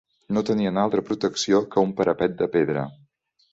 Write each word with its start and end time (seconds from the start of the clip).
No 0.37 0.41
teníem 0.47 0.79
altra 0.83 1.03
protecció 1.09 1.61
que 1.77 1.85
un 1.89 1.93
parapet 2.01 2.35
de 2.43 2.51
pedra 2.59 2.89